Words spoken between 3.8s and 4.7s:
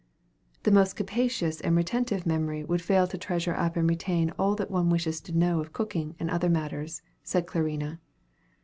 retain all